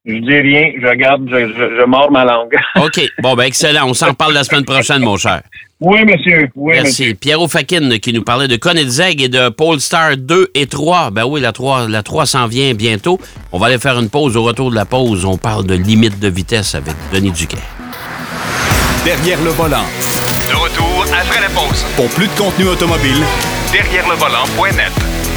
Je 0.07 0.15
dis 0.15 0.41
rien, 0.41 0.73
je 0.81 0.87
regarde, 0.87 1.29
je, 1.31 1.37
je, 1.37 1.85
mords 1.85 2.11
ma 2.11 2.25
langue. 2.25 2.57
OK. 2.77 3.01
Bon, 3.19 3.35
ben 3.35 3.45
excellent. 3.45 3.87
On 3.87 3.93
s'en 3.93 4.15
parle 4.15 4.33
la 4.33 4.45
semaine 4.45 4.65
prochaine, 4.65 5.03
mon 5.03 5.19
cher. 5.19 5.43
Oui, 5.81 6.05
monsieur. 6.05 6.51
Oui, 6.55 6.75
Merci. 6.75 7.15
Pierrot 7.15 7.49
Fakin 7.49 7.99
qui 7.99 8.13
nous 8.13 8.23
parlait 8.23 8.49
de 8.49 8.57
Koenigsegg 8.57 9.23
et 9.23 9.29
de 9.29 9.49
Polestar 9.49 10.17
2 10.19 10.51
et 10.55 10.67
3. 10.67 11.11
Ben 11.11 11.25
oui, 11.25 11.41
la 11.41 11.53
3, 11.53 11.89
la 11.89 12.03
3 12.03 12.27
s'en 12.27 12.47
vient 12.47 12.75
bientôt. 12.75 13.19
On 13.51 13.59
va 13.59 13.69
aller 13.69 13.79
faire 13.79 13.99
une 13.99 14.11
pause. 14.11 14.37
Au 14.37 14.43
retour 14.43 14.71
de 14.71 14.75
la 14.75 14.85
pause, 14.85 15.25
on 15.25 15.39
parle 15.39 15.65
de 15.65 15.75
limite 15.75 16.19
de 16.21 16.29
vitesse 16.29 16.75
avec 16.75 16.95
Denis 17.13 17.33
Duquet. 17.33 17.57
Derrière 19.07 19.43
le 19.43 19.51
volant. 19.51 19.87
De 20.51 20.55
retour 20.55 21.07
après 21.19 21.41
la 21.41 21.49
pause. 21.49 21.87
Pour 21.97 22.09
plus 22.11 22.27
de 22.29 22.33
contenu 22.39 22.67
automobile, 22.67 23.25
derrière 23.73 24.07
le 24.07 24.17
volant.net. 24.17 25.30